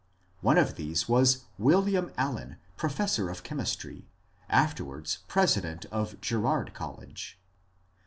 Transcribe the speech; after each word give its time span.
One 0.39 0.57
of 0.57 0.73
tbese 0.77 1.07
was 1.07 1.43
William 1.59 2.11
Allen, 2.17 2.57
professor 2.75 3.29
of 3.29 3.43
cbemistry, 3.43 4.05
after 4.49 4.83
wards 4.83 5.19
president 5.27 5.85
of 5.91 6.19
Girard 6.21 6.73
College. 6.73 7.37